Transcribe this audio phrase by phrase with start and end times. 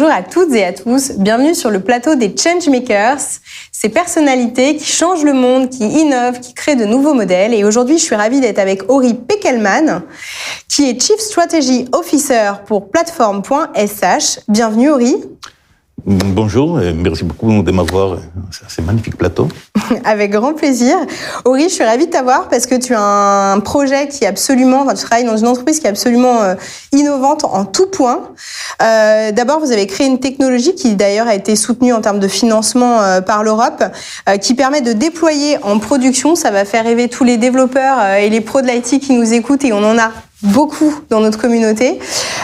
[0.00, 3.20] Bonjour à toutes et à tous, bienvenue sur le plateau des Changemakers,
[3.70, 7.52] ces personnalités qui changent le monde, qui innovent, qui créent de nouveaux modèles.
[7.52, 10.00] Et aujourd'hui, je suis ravie d'être avec Ori Peckelman,
[10.70, 14.38] qui est Chief Strategy Officer pour Platform.sh.
[14.48, 15.16] Bienvenue Ori.
[16.06, 18.18] Bonjour et merci beaucoup de m'avoir
[18.50, 19.48] sur ces magnifiques plateaux.
[20.04, 20.96] Avec grand plaisir.
[21.44, 24.82] Ori, je suis ravie de t'avoir parce que tu as un projet qui est absolument,
[24.82, 26.54] enfin, tu travailles dans une entreprise qui est absolument euh,
[26.92, 28.20] innovante en tout point.
[28.82, 32.28] Euh, D'abord, vous avez créé une technologie qui d'ailleurs a été soutenue en termes de
[32.28, 33.82] financement euh, par l'Europe,
[34.28, 36.34] euh, qui permet de déployer en production.
[36.34, 39.32] Ça va faire rêver tous les développeurs euh, et les pros de l'IT qui nous
[39.32, 40.10] écoutent et on en a
[40.42, 41.98] beaucoup dans notre communauté,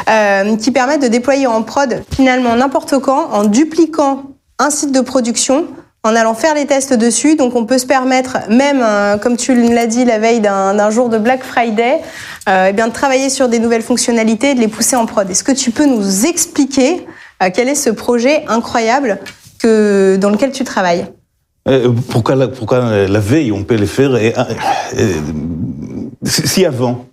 [0.08, 4.24] euh, qui permettent de déployer en prod finalement n'importe quand, en dupliquant
[4.58, 5.66] un site de production,
[6.02, 7.36] en allant faire les tests dessus.
[7.36, 11.08] Donc on peut se permettre, même euh, comme tu l'as dit la veille d'un jour
[11.08, 12.00] de Black Friday,
[12.48, 15.28] euh, eh bien de travailler sur des nouvelles fonctionnalités et de les pousser en prod.
[15.28, 17.06] Est-ce que tu peux nous expliquer
[17.52, 19.18] quel est ce projet incroyable
[19.58, 21.06] que, dans lequel tu travailles?
[22.10, 24.32] Pourquoi, la, veille on peut le faire et,
[24.96, 25.16] et,
[26.24, 27.04] Si avant,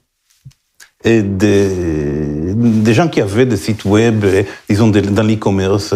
[1.04, 1.68] et des,
[2.56, 4.26] des, gens qui avaient des sites web,
[4.70, 5.94] disons dans l'e-commerce.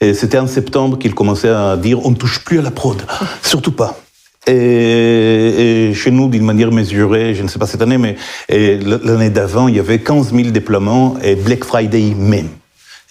[0.00, 3.02] Et, c'était en septembre qu'ils commençaient à dire on ne touche plus à la prod,
[3.42, 3.98] surtout pas.
[4.46, 8.16] Et, et, chez nous, d'une manière mesurée, je ne sais pas cette année, mais
[8.48, 12.48] l'année d'avant, il y avait 15 000 déploiements et Black Friday même.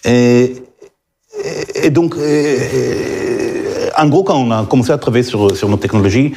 [0.04, 0.54] Et,
[1.74, 2.16] et donc,
[3.98, 6.32] en gros, quand on a commencé à travailler sur, sur nos technologies,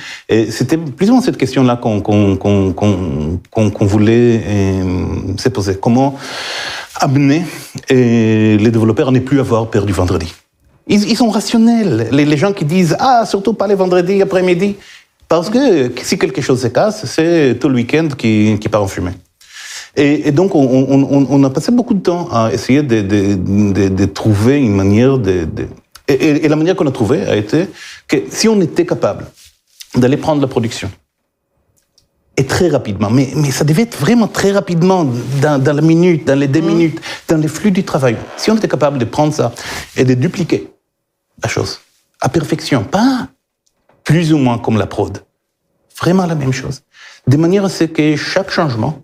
[0.50, 2.74] c'était plus ou moins cette question-là qu'on qu'on qu'on
[3.70, 5.76] qu'on voulait euh, se poser.
[5.76, 6.16] Comment
[7.00, 7.44] amener
[7.92, 10.34] euh, les développeurs à ne plus avoir peur du vendredi?
[10.88, 12.08] Ils, ils sont rationnels.
[12.12, 14.76] Les, les, gens qui disent «Ah, surtout pas les vendredis après-midi»,
[15.28, 18.88] parce que si quelque chose se casse, c'est tout le week-end qui, qui part en
[18.88, 19.12] fumée.
[19.95, 23.36] Et, et, donc, on, on, on, a passé beaucoup de temps à essayer de, de,
[23.36, 25.48] de, de trouver une manière de,
[26.09, 27.67] et, et, la manière qu'on a trouvée a été
[28.08, 29.25] que si on était capable
[29.95, 30.92] d'aller prendre la production,
[32.37, 35.05] et très rapidement, mais, mais ça devait être vraiment très rapidement,
[35.42, 38.15] dans, dans la minute, dans les deux minutes, dans les flux du travail.
[38.37, 39.52] Si on était capable de prendre ça
[39.97, 40.71] et de dupliquer
[41.43, 41.81] la chose
[42.21, 43.27] à perfection, pas
[44.05, 45.21] plus ou moins comme la prod,
[45.99, 46.81] vraiment la même chose,
[47.27, 49.03] de manière à ce que chaque changement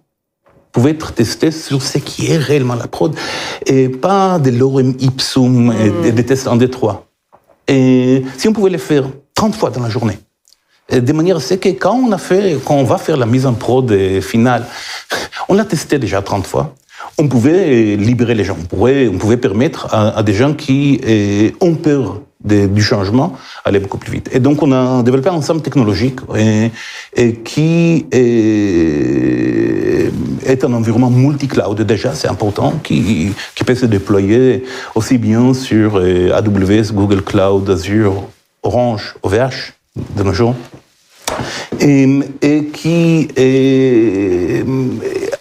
[0.75, 3.15] pouvait être testé sur ce qui est réellement la prod
[3.65, 5.73] et pas de l'orem ipsum
[6.05, 7.07] et des tests en détroit.
[7.65, 10.19] Et si on pouvait le faire 30 fois dans la journée,
[10.91, 13.45] de manière à ce que quand on a fait, quand on va faire la mise
[13.45, 14.65] en prod finale,
[15.47, 16.75] on l'a testé déjà 30 fois,
[17.17, 20.99] on pouvait libérer les gens, on pouvait, on pouvait permettre à, à des gens qui
[21.61, 23.33] ont peur du changement
[23.63, 24.29] aller beaucoup plus vite.
[24.31, 26.19] Et donc on a développé un ensemble technologique
[27.43, 30.11] qui est,
[30.63, 33.31] un environnement multi-cloud déjà, c'est important, qui,
[33.65, 34.63] peut se déployer
[34.93, 38.27] aussi bien sur AWS, Google Cloud, Azure,
[38.61, 39.73] Orange, OVH
[40.15, 40.53] de nos jours.
[41.79, 43.27] Et, qui,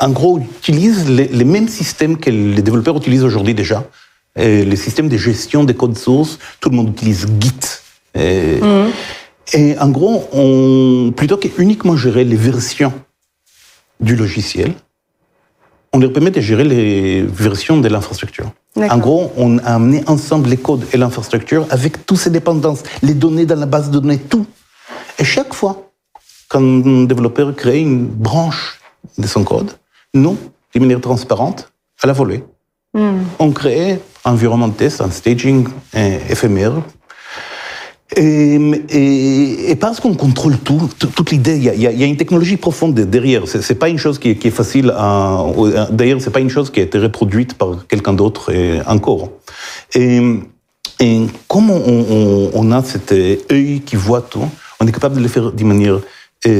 [0.01, 3.85] en gros, utilise les, mêmes systèmes que les développeurs utilisent aujourd'hui déjà.
[4.37, 7.53] Et les systèmes de gestion des codes sources, tout le monde utilise Git.
[8.15, 8.91] Et, mmh.
[9.55, 12.93] et en gros, on, plutôt que uniquement gérer les versions
[14.01, 14.75] du logiciel,
[15.93, 18.51] on leur permet de gérer les versions de l'infrastructure.
[18.77, 23.15] En gros, on a amené ensemble les codes et l'infrastructure avec toutes ces dépendances, les
[23.15, 24.45] données dans la base de données, tout.
[25.21, 25.93] Et chaque fois
[26.51, 28.81] qu'un développeur crée une branche
[29.17, 29.71] de son code,
[30.13, 30.37] nous,
[30.75, 32.43] de manière transparente, à la volée,
[32.95, 33.21] mm.
[33.39, 36.73] on crée environnement de test, un staging éphémère.
[38.17, 43.43] Et, parce qu'on contrôle tout, toute l'idée, il y, a, une technologie profonde derrière.
[43.47, 45.45] C'est pas une chose qui est, facile à.
[45.91, 48.53] D'ailleurs, c'est pas une chose qui a été reproduite par quelqu'un d'autre
[48.87, 49.31] encore.
[49.95, 50.21] Et,
[51.01, 54.49] et comme on, on, a cet œil qui voit tout,
[54.81, 55.99] on est capable de le faire d'une manière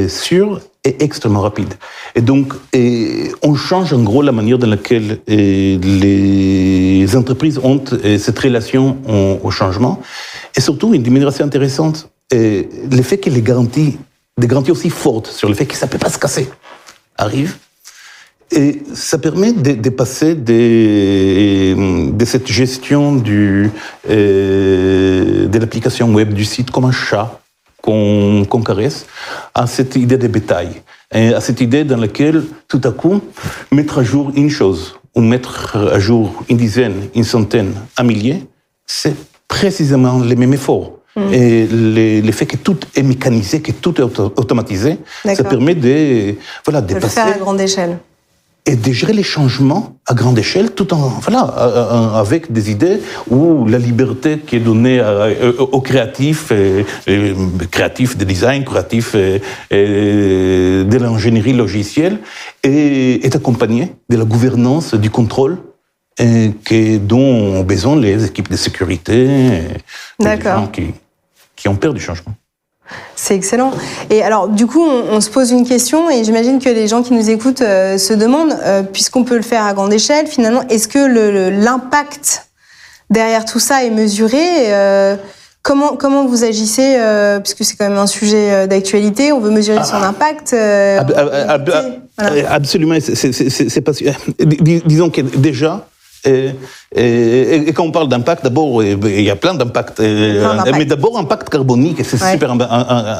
[0.09, 1.75] sûre et extrêmement rapide.
[2.15, 7.83] Et donc, et on change en gros la manière dans laquelle les entreprises ont
[8.19, 8.99] cette relation
[9.43, 10.03] au, changement.
[10.57, 13.99] Et surtout, manière assez intéressante, euh, le fait que les garanties,
[14.39, 16.49] des garanties aussi fortes sur le fait que ça ne peut pas se casser,
[17.17, 17.57] arrivent.
[18.51, 23.23] Et ça permet de, passer de, cette gestion
[24.09, 27.41] euh, de l'application web du site comme un chat
[27.85, 29.07] qu'on qu caresse,
[29.53, 30.71] à cette idée de bétail,
[31.13, 33.21] et à cette idée dans laquelle, tout à coup,
[33.71, 38.47] mettre à jour une chose, ou mettre à jour une dizaine, une centaine, un millier,
[38.87, 39.15] c'est
[39.49, 40.93] précisément les mêmes efforts.
[41.15, 41.33] Mmh.
[41.33, 45.75] Et le, le, fait que tout est mécanisé, que tout est auto automatisé, ça permet
[45.75, 46.35] de,
[46.65, 47.21] voilà, de, de passer...
[47.21, 47.99] le faire à grande échelle.
[48.67, 51.41] Et de gérer les changements à grande échelle, tout en voilà,
[52.19, 55.03] avec des idées où la liberté qui est donnée
[55.59, 56.87] aux créatifs, et,
[57.71, 62.19] créatifs de design, créatifs de l'ingénierie logicielle,
[62.63, 65.59] est, accompagnée de la gouvernance, du contrôle
[66.17, 70.95] que, dont ont besoin les équipes de sécurité, et les gens qui,
[71.55, 72.35] qui ont peur du changement.
[73.17, 73.73] C'est excellent.
[74.11, 77.15] Et alors, du coup, on, se pose une question et j'imagine que les gens qui
[77.15, 80.89] nous écoutent euh, se demandent, euh, puisqu'on peut le faire à grande échelle, finalement, est-ce
[80.89, 80.99] que
[81.49, 82.49] l'impact
[83.11, 85.17] derrière tout ça est mesuré euh,
[85.63, 86.99] Comment, comment vous agissez,
[87.43, 90.55] puisque c'est quand même un sujet d'actualité, on veut mesurer son impact
[92.19, 93.93] Absolument, c'est pas...
[94.41, 95.87] Disons que déjà,
[96.25, 96.51] et,
[96.95, 100.01] et, et, quand on parle d'impact, d'abord, il y a plein d'impacts.
[100.01, 102.51] Mais d'abord, impact carbonique, c'est super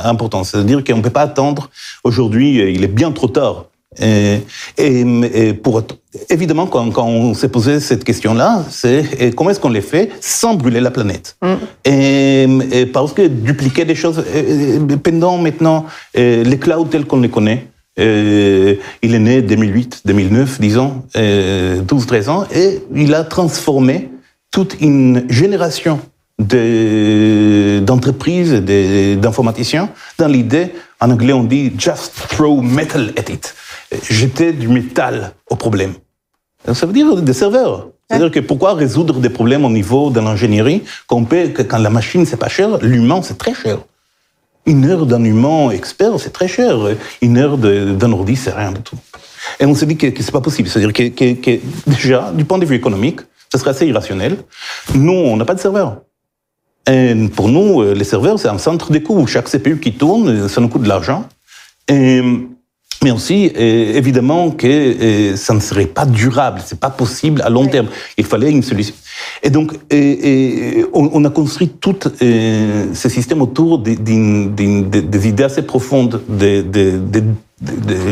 [0.05, 0.45] important.
[0.45, 1.71] C'est-à-dire qu'on ne peut pas attendre.
[2.03, 3.67] Aujourd'hui, il est bien trop tard.
[4.01, 4.41] Et,
[4.79, 5.83] et, pour,
[6.29, 10.55] évidemment, quand, quand on s'est posé cette question-là, c'est comment est-ce qu'on les fait sans
[10.55, 11.37] brûler la planète?
[11.43, 12.63] Mm.
[12.73, 14.25] et, parce que dupliquer des choses,
[15.03, 17.69] pendant maintenant les clouds tels qu'on les connaît,
[17.99, 24.11] euh, il est né 2008, 2009, disons, 12-13 euh, ans, et il a transformé
[24.51, 26.01] toute une génération
[26.39, 29.89] d'entreprises, d'informaticiens
[30.19, 33.55] dans l'idée, en anglais on dit just throw metal at it,
[34.11, 35.93] jeter du métal au problème.
[36.73, 37.91] Ça veut dire des serveurs.
[38.09, 41.25] C'est-à-dire que pourquoi résoudre des problèmes au niveau de l'ingénierie quand,
[41.69, 43.79] quand la machine c'est pas cher, l'humain c'est très cher.
[44.67, 46.79] Une heure d'un humain expert, c'est très cher.
[47.21, 48.97] Une heure d'un ordi, c'est rien du tout.
[49.61, 50.69] Et on s'est dit que, que c'est pas possible.
[50.69, 53.21] C'est-à-dire que, que, que, déjà, du point de vue économique,
[53.53, 54.39] ce serait assez irrationnel.
[54.95, 55.99] Nous, on n'a pas de serveur.
[56.91, 59.27] Et pour nous, euh, les serveurs, c'est un centre de coûts.
[59.27, 61.29] Chaque CPU qui tourne, ça nous coûte de l'argent.
[63.05, 67.89] Mais aussi évidemment que ça ne serait pas durable, c'est pas possible à long terme.
[68.17, 68.95] Il fallait une solution.
[69.43, 69.75] Et donc,
[70.93, 76.65] on, a construit tout ce système autour des idées assez profondes, de,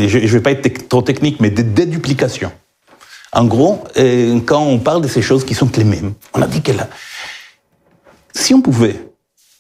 [0.07, 2.53] je ne vais pas être trop technique, mais de déduplication.
[3.33, 3.83] En gros,
[4.45, 6.89] quand on parle de ces choses qui sont les mêmes, on a dit que là,
[8.35, 9.01] si on pouvait,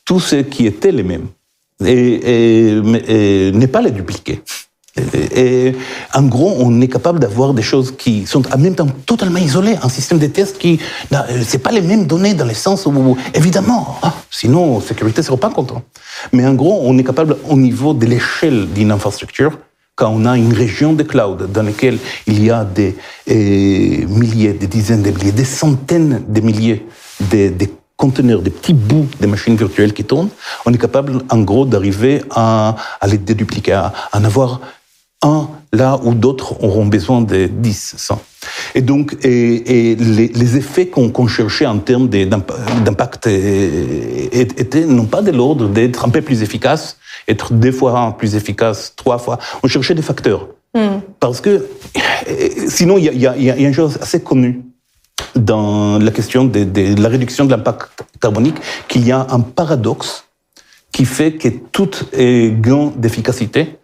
[0.05, 1.29] tout ce qui était les mêmes,
[1.84, 2.76] et,
[3.49, 4.43] et ne pas les dupliquer,
[5.35, 5.75] et,
[6.12, 9.77] en gros, on est capable d'avoir des choses qui sont en même temps totalement isolées,
[9.83, 10.79] un système de test qui,
[11.47, 15.50] c'est pas les mêmes données dans le sens où, évidemment, ah, sinon, sécurité sera pas
[15.50, 15.83] content.
[16.33, 19.59] Mais en gros, on est capable, au niveau de l'échelle d'une infrastructure,
[19.94, 22.97] quand on a une région de cloud dans laquelle il y a des
[23.27, 26.87] milliers, des dizaines de milliers, des centaines de milliers
[27.31, 27.53] de,
[27.97, 30.31] conteneurs, des petits bouts de machines virtuelles qui tournent,
[30.67, 34.61] on est capable, en gros, d'arriver à, à les dédupliquer, à en avoir
[35.23, 38.23] un là où d'autres auront besoin de 10, 100.
[38.75, 45.69] Et donc, et, les, effets qu'on cherchait en termes d'impact étaient non pas de l'ordre
[45.69, 46.99] d'être un peu plus efficace,
[47.29, 49.39] être deux fois plus efficace, trois fois.
[49.63, 50.49] On cherchait des facteurs.
[50.75, 51.01] Hmm.
[51.21, 51.67] Parce que
[52.69, 54.63] sinon, il y a, y a, une chose assez connue
[55.37, 58.57] dans la question de, de la réduction de l'impact carbonique,
[58.89, 60.25] qu'il y a un paradoxe
[60.93, 63.79] qui fait que tout gain d'efficacité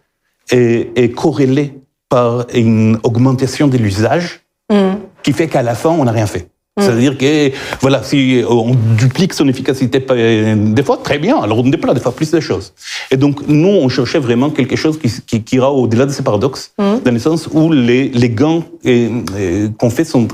[0.51, 1.73] est, corrélé
[2.09, 4.41] par une augmentation de l'usage
[4.71, 4.95] mm.
[5.23, 6.49] qui fait qu'à la fin, on n'a rien fait.
[6.77, 6.81] Mm.
[6.81, 7.51] C'est-à-dire que,
[7.81, 12.15] voilà, si on duplique son efficacité des fois, très bien, alors on déploie des fois
[12.15, 12.73] plus de choses.
[13.11, 16.73] Et donc, nous, on cherchait vraiment quelque chose qui, qui, ira au-delà de ces paradoxes,
[16.77, 16.99] mm.
[17.05, 18.63] dans le sens où les, les gains
[19.77, 20.27] qu'on fait sont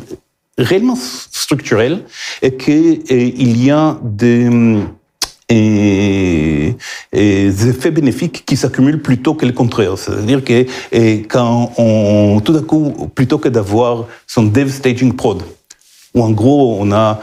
[0.57, 2.03] réellement structurels
[2.41, 4.49] et qu'il y a des
[5.49, 6.75] et,
[7.13, 9.97] des effets bénéfiques qui s'accumulent plutôt que le contraire.
[9.97, 15.43] C'est-à-dire que et quand on, tout à coup, plutôt que d'avoir son dev staging prod,
[16.13, 17.21] où en gros on a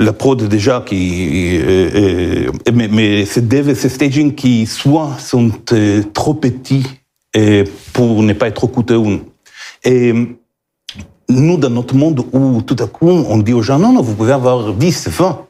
[0.00, 5.50] la prod déjà qui, euh, euh, mais, ces dev et ces staging qui soit sont
[5.72, 6.86] euh, trop petits
[7.34, 9.00] et pour ne pas être trop coûteux.
[9.84, 10.12] Et
[11.28, 14.14] nous, dans notre monde où tout à coup on dit aux gens non, non, vous
[14.14, 15.47] pouvez avoir 10, 20,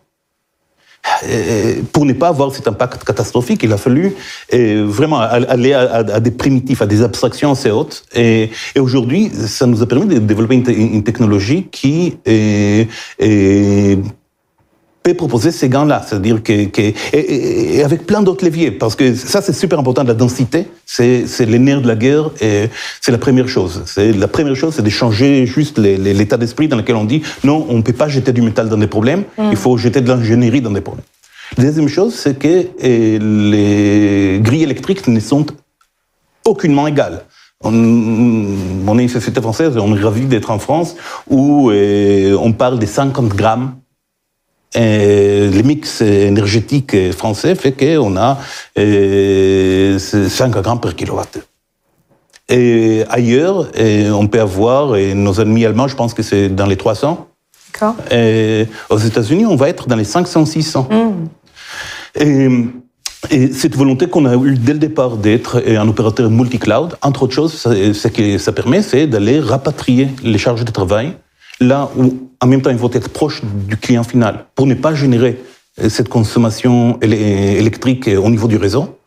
[1.93, 4.15] pour ne pas avoir cet impact catastrophique, il a fallu
[4.53, 8.05] vraiment aller à, des primitifs, à des abstractions assez hautes.
[8.15, 12.89] Et, aujourd'hui, ça nous a permis de développer une, technologie qui est,
[15.09, 19.53] peut proposer ces gains-là, c'est-à-dire que, et, avec plein d'autres leviers, parce que ça c'est
[19.53, 22.69] super important, la densité, c'est les nerfs de la guerre, et
[23.01, 23.83] c'est la première chose.
[23.87, 27.67] C'est la première chose, c'est de changer juste l'état d'esprit dans lequel on dit non,
[27.69, 29.49] on ne peut pas jeter du métal dans des problèmes, mm.
[29.51, 31.05] il faut jeter de l'ingénierie dans des problèmes.
[31.57, 35.47] La deuxième chose, c'est que les grilles électriques ne sont
[36.45, 37.25] aucunement égales.
[37.65, 37.73] On,
[38.87, 40.95] on, est une société française, on est ravi d'être en France
[41.29, 43.73] où on parle des 50 grammes.
[44.75, 48.39] Et le mix énergétique français fait qu'on a
[48.79, 51.39] euh, 5 grammes par kilowatt.
[52.51, 56.67] Et ailleurs, et on peut avoir, et nos ennemis allemands, je pense que c'est dans
[56.67, 57.29] les 300.
[57.73, 57.95] D'accord.
[58.91, 60.87] Aux États-Unis, on va être dans les 500-600.
[62.15, 62.49] Et,
[63.31, 67.35] et cette volonté qu'on a eue dès le départ d'être un opérateur multi-cloud, entre autres
[67.35, 71.15] choses, ce que ça permet, c'est d'aller rapatrier les charges de travail
[71.61, 74.95] là où, en même temps, il faut être proche du client final pour ne pas
[74.95, 75.41] générer
[75.81, 78.99] euh, cette consommation électrique euh, au niveau du réseau.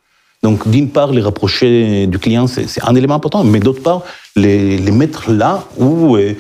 [0.43, 4.01] Donc, d'une part, les rapprocher du client, c'est un élément important, mais d'autre part,
[4.35, 6.33] les, les mettre là où euh,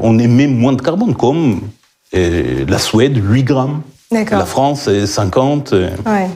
[0.00, 1.62] on émet moins de carbone, comme
[2.12, 5.72] la Suède, 8 grammes, la France, euh, 50.
[5.72, 5.90] euh.
[6.06, 6.28] Ouais.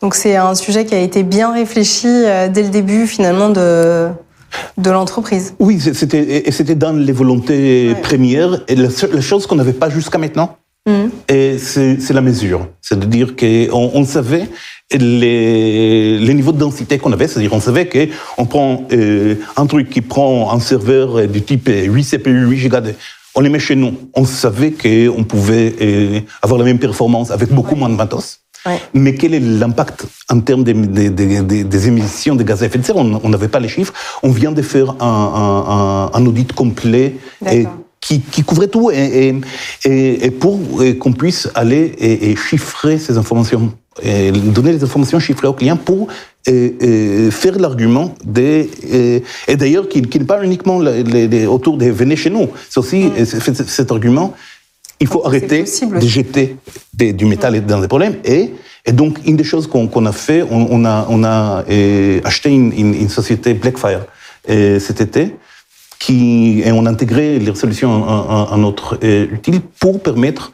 [0.00, 4.08] Donc c'est un sujet qui a été bien réfléchi dès le début finalement de,
[4.76, 5.54] de l'entreprise.
[5.58, 8.00] Oui, c'était et c'était dans les volontés Ouais.
[8.00, 8.60] premières.
[8.68, 10.56] Et la, la chose qu'on n'avait pas jusqu'à maintenant,
[10.88, 11.10] Mhm.
[11.28, 12.66] et c'est c'est la mesure.
[12.80, 14.48] C'est-à-dire qu'on on savait
[14.92, 17.28] les, les niveaux de densité qu'on avait.
[17.28, 21.68] C'est-à-dire on savait qu'on prend euh, un truc qui prend un serveur euh, du type
[21.68, 22.76] euh, 8 CPU, 8 Go,
[23.34, 23.92] on les met chez nous.
[24.14, 28.40] On savait qu'on pouvait euh, avoir la même performance avec beaucoup moins de matos.
[28.66, 28.80] Ouais.
[28.94, 32.66] Mais quel est l'impact en termes des, des- des- des- des émissions de gaz à
[32.66, 32.96] effet de serre?
[32.96, 33.92] On n'avait pas les chiffres.
[34.22, 35.06] On vient de faire un,
[35.44, 37.16] un- un- un audit complet
[37.50, 37.66] et
[38.00, 38.96] qui, qui couvrait tout et,
[39.28, 39.34] et-
[39.90, 40.58] et- et pour
[41.00, 43.72] qu'on puisse aller et, et chiffrer ces informations,
[44.02, 46.06] et donner les informations chiffrées aux clients pour
[46.46, 48.70] faire l'argument des
[49.48, 52.48] et d'ailleurs qui, qui n'est pas uniquement les- les- les- autour des venez chez nous,
[52.70, 54.34] c'est aussi c'est- cet argument.
[55.00, 55.64] Il faut arrêter
[56.00, 56.56] de jeter
[56.92, 58.16] des- du métal dans des problèmes.
[58.24, 62.20] Et, et donc, une des choses qu'on a fait, on, on a, on a euh,
[62.24, 64.02] acheté une, une- une société Blackfire
[64.50, 65.36] euh, cet été,
[66.00, 70.52] qui, et on a intégré les solutions à, à- à notre euh, utile pour permettre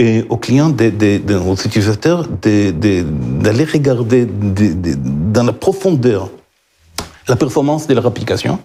[0.00, 4.96] euh, aux clients, de- de- de- aux utilisateurs, d'aller regarder de- de-
[5.34, 6.30] dans la profondeur
[7.28, 8.58] la performance de leur application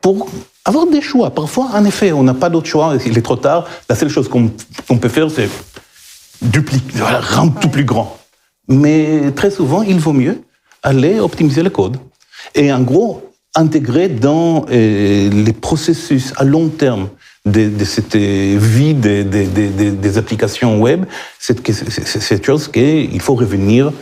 [0.00, 0.28] pour
[0.70, 1.30] avoir des choix.
[1.30, 3.66] Parfois, en effet, on n'a pas d'autre choix, il est trop tard.
[3.88, 5.48] La seule chose qu'on peut faire, c'est
[6.42, 8.18] dupliquer, voilà, rendre tout plus grand.
[8.68, 10.36] Mais très souvent, il vaut mieux
[10.82, 11.96] aller optimiser le code.
[12.54, 13.10] Et en gros,
[13.54, 17.08] intégrer dans euh, les processus à long terme
[17.44, 21.04] de, de cette vie des, des- des- des- des applications web,
[21.38, 23.92] c'est cette chose qu'il faut revenir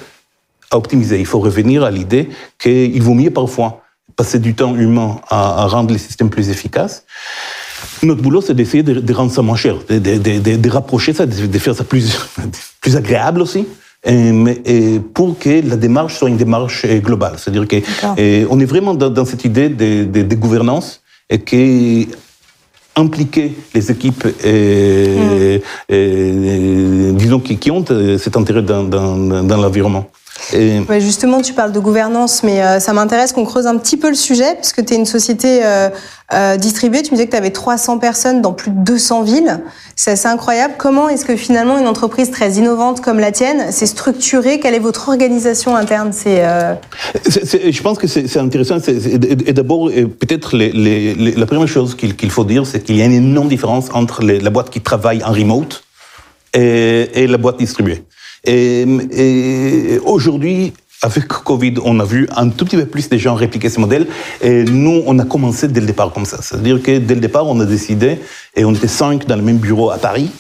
[0.71, 1.19] à optimiser.
[1.19, 3.83] Il faut revenir à l'idée qu'il vaut mieux parfois
[4.19, 7.05] passer du temps humain à, à rendre les systèmes plus efficaces.
[8.03, 11.75] Notre boulot, c'est d'essayer de, de rendre ça moins cher, de, rapprocher ça, de, faire
[11.75, 12.19] ça plus,
[12.83, 13.67] plus agréable aussi.
[14.05, 17.35] Et, pour que la démarche soit une démarche euh, globale.
[17.37, 22.07] C'est-à-dire qu'on est vraiment dans, dans cette idée de, gouvernance et que
[22.99, 25.59] impliquer les équipes, euh,
[25.93, 30.11] euh, disons, qui, qui ont euh, cet intérêt dans, dans, dans l'environnement.
[30.55, 33.97] Et- Ouais, justement, tu parles de gouvernance, mais euh, ça m'intéresse qu'on creuse un petit
[33.97, 35.91] peu le sujet, puisque tu es une société euh,
[36.33, 37.03] euh, distribuée.
[37.03, 39.61] Tu me disais que tu avais 300 personnes dans plus de 200 villes.
[39.97, 40.75] C'est assez incroyable.
[40.79, 44.59] Comment est-ce que finalement une entreprise très innovante comme la tienne s'est structurée?
[44.61, 46.13] Quelle est votre organisation interne?
[46.13, 46.75] C'est euh,
[47.29, 48.77] je pense que c'est intéressant.
[48.89, 53.13] et et d'abord, peut-être la première chose qu'il faut dire, c'est qu'il y a une
[53.13, 55.83] énorme différence entre les- la boîte qui travaille en remote
[56.55, 58.05] et, et la boîte distribuée.
[58.45, 63.35] Et, et aujourd'hui, avec Covid, on a vu un tout petit peu plus de gens
[63.35, 64.07] répliquer ce modèle.
[64.41, 66.39] Et nous, on a commencé dès le départ comme ça.
[66.43, 68.19] C'est-à-dire que dès le départ, on a décidé,
[68.57, 70.31] et on était cinq dans le même bureau à Paris,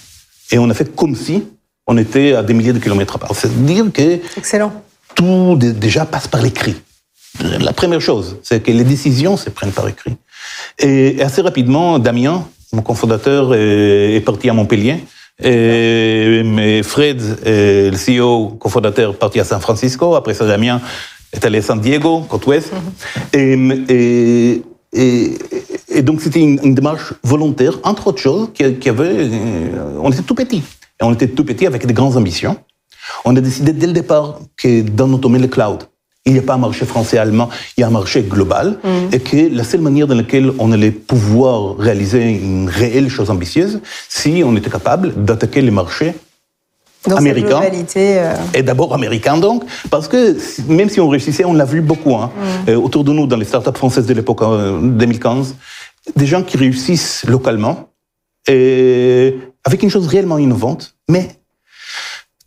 [0.51, 1.45] et on a fait comme si
[1.87, 3.35] on était à des milliers de kilomètres à part.
[3.35, 4.73] C'est-à-dire que excellent.
[5.15, 6.77] tout dé- déjà passe par l'écrit.
[7.61, 10.17] La première chose, c'est que les décisions se prennent par écrit.
[10.79, 15.05] Et assez rapidement, Damien, mon cofondateur, est parti à Montpellier.
[15.41, 20.15] Mais Fred, le CEO, cofondateur, parti à San Francisco.
[20.15, 20.81] Après ça, Damien
[21.33, 22.73] est allé à San Diego, côte ouest.
[23.33, 23.53] Et,
[23.89, 25.39] et, et,
[25.89, 29.15] et donc, c'était une, une démarche volontaire, entre autres choses, qui, qui avait.
[29.15, 30.63] euh, on était tout petit.
[31.01, 32.57] Et on était tout petit avec des grandes ambitions.
[33.25, 35.85] On a décidé dès le départ que dans notre le cloud,
[36.29, 38.79] il n'y a pas un marché français-allemand, il y a un marché global,
[39.13, 43.81] et que la seule manière dans laquelle on allait pouvoir réaliser une réelle chose ambitieuse,
[44.09, 46.15] si on était capable d'attaquer les marchés
[47.07, 47.61] Dans Américain.
[48.19, 50.37] euh, et d'abord américain donc, parce que
[50.69, 52.31] même si on réussissait, on l'a vu beaucoup hein,
[52.69, 55.57] euh, autour de nous dans les startups françaises de l'époque euh, 2015,
[56.15, 57.89] des gens qui réussissent localement
[58.47, 61.29] et avec une chose réellement innovante, mais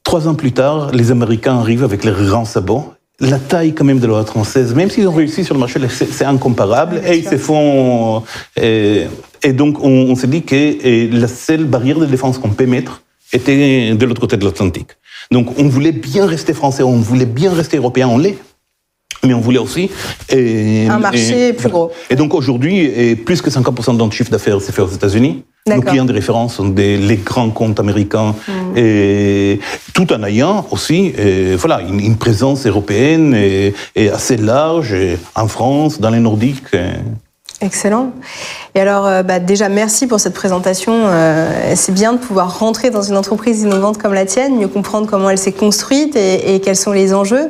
[0.03, 3.99] trois ans plus tard, les Américains arrivent avec leurs grands sabots, la taille quand même
[3.99, 7.01] de l'oreillette française, même s'ils ont réussi sur le marché, c'est incomparable.
[7.05, 8.23] et ils se font.
[8.59, 9.05] Et,
[9.43, 13.03] et donc, on, on s'est dit que la seule barrière de défense qu'on peut mettre
[13.31, 14.89] était de l'autre côté de l'Atlantique.
[15.31, 18.37] Donc, on voulait bien rester français, on voulait bien rester européen, on l'est
[19.23, 19.91] mais on voulait aussi
[20.29, 21.91] et, un marché plus gros.
[22.09, 25.43] Et donc aujourd'hui, plus que 50% de notre chiffre d'affaires c'est fait aux États-Unis.
[25.67, 28.77] Nos clients de référence sont des, les grands comptes américains, mm.
[28.77, 29.59] et
[29.93, 31.13] tout en ayant aussi,
[31.57, 34.95] voilà, une, présence européenne et, assez large
[35.35, 36.75] en France, dans les Nordiques.
[37.63, 38.11] Excellent.
[38.73, 40.93] Et alors, euh, bah, déjà, merci pour cette présentation.
[40.95, 45.07] Euh, c'est bien de pouvoir rentrer dans une entreprise innovante comme la tienne, mieux comprendre
[45.07, 47.49] comment elle s'est construite et, quels sont les enjeux.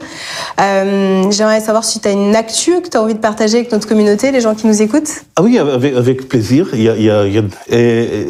[0.59, 3.71] Euh, j'aimerais savoir si tu as une actu que tu as envie de partager avec
[3.71, 5.09] notre communauté, les gens qui nous écoutent.
[5.37, 6.67] Ah oui, avec, plaisir.
[6.73, 7.41] Il y a,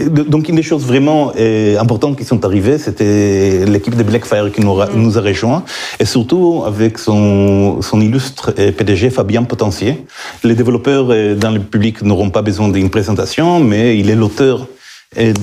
[0.09, 1.31] donc, une des choses vraiment
[1.79, 4.89] importantes qui sont arrivées, c'était l'équipe de Blackfire qui nous a, mm.
[4.95, 5.63] nous a rejoint,
[5.99, 10.05] et surtout avec son, son illustre PDG Fabien Potentier.
[10.43, 11.07] Les développeurs
[11.37, 14.67] dans le public n'auront pas besoin de une présentation, mais il est l'auteur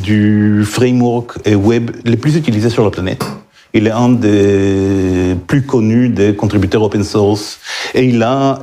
[0.03, 3.25] du framework web le plus utilisé sur la planète.
[3.75, 7.59] Il est un des plus connus des contributeurs open source
[7.95, 8.61] et il a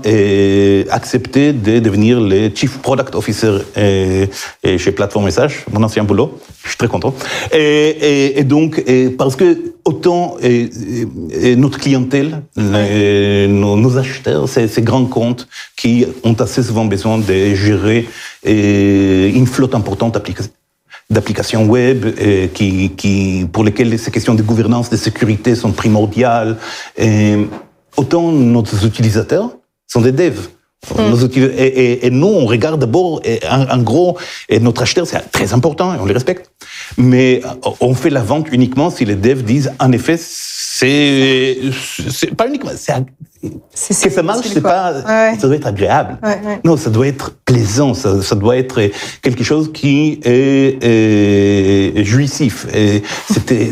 [0.90, 6.40] accepté de devenir le Chief Product Officer chez Platform SH, mon ancien boulot.
[6.64, 7.14] Je suis très content.
[7.54, 8.84] Et, donc,
[9.18, 10.38] parce que autant
[11.58, 15.48] notre clientèle, nos, acheteurs, ces, ces, grands comptes
[15.78, 18.08] qui ont assez souvent besoin de gérer
[18.44, 20.52] une flotte importante d'applications
[21.10, 26.58] d'applications web et qui, qui, pour lesquelles ces questions de gouvernance, de sécurité sont primordiales.
[26.98, 27.36] Et
[27.98, 29.58] autant nos utilisateurs
[29.88, 30.50] sont des devs.
[30.96, 31.16] Hmm.
[31.58, 34.18] Et, et, nous, on regarde d'abord, en, gros,
[34.50, 36.52] et notre acheteur, c'est très important, et on les respecte.
[36.98, 37.42] Mais
[37.80, 40.18] on fait la vente uniquement si les devs disent, en effet,
[40.78, 41.58] c'est,
[42.12, 44.94] c'est pas uniquement, c'est, que ça marche, c'est pas,
[45.40, 46.18] ça doit être agréable.
[46.66, 48.82] Non, ça doit être plaisant, ça, ça, doit être
[49.22, 52.68] quelque chose qui est, est jouissif.
[53.32, 53.72] C'était,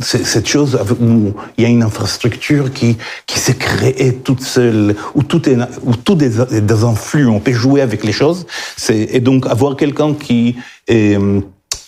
[0.00, 2.96] cette chose où il y a une infrastructure qui,
[3.28, 7.38] qui s'est créée toute seule, où tout est, où tout est dans un flux, on
[7.38, 8.44] peut jouer avec les choses.
[8.88, 10.56] Et donc avoir quelqu'un qui
[10.88, 11.16] est,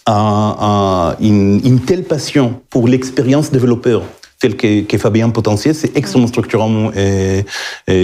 [0.07, 4.05] a, une, une telle passion pour l'expérience développeur,
[4.39, 6.91] tel qu'est Fabien Potentiel, c'est extrêmement structurant.
[6.97, 7.45] Et,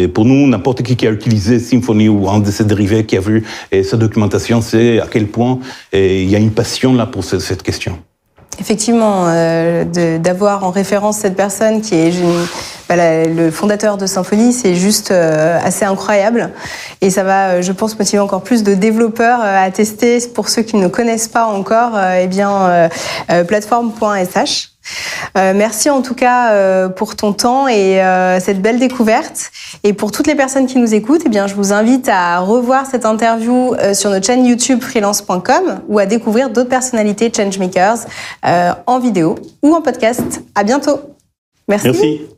[0.09, 3.21] pour nous, n'importe qui qui a utilisé Symfony ou un de ses dérivés, qui a
[3.21, 3.45] vu
[3.85, 5.59] sa documentation, c'est à quel point
[5.93, 7.99] il y a une passion là pour cette question.
[8.61, 9.85] Effectivement, euh,
[10.19, 12.13] d'avoir en référence cette personne qui est
[12.89, 16.51] bah, le fondateur de Symfony, c'est juste euh, assez incroyable.
[17.01, 20.63] Et ça va, euh, je pense, motiver encore plus de développeurs à tester, pour ceux
[20.63, 22.89] qui ne connaissent pas encore, eh bien,
[23.49, 24.72] plateforme.sh.
[25.37, 29.51] Euh, merci en tout cas euh, pour ton temps et euh, cette belle découverte.
[29.85, 32.87] Et pour toutes les personnes qui nous écoutent, eh bien, je vous invite à revoir
[32.87, 37.99] cette interview sur notre chaîne YouTube freelance.com ou à découvrir d'autres personnalités changemakers
[38.87, 40.43] en vidéo ou en podcast.
[40.55, 41.01] À bientôt.
[41.69, 41.89] Merci.
[41.89, 42.32] Merci.